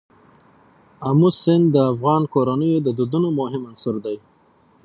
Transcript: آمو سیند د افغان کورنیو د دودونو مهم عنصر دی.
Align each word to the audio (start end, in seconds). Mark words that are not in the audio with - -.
آمو 1.09 1.29
سیند 1.41 1.65
د 1.75 1.75
افغان 1.91 2.23
کورنیو 2.33 2.83
د 2.85 2.89
دودونو 2.97 3.29
مهم 3.39 3.61
عنصر 3.71 3.95
دی. 4.05 4.17